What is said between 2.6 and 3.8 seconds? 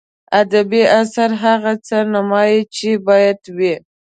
چې باید وي.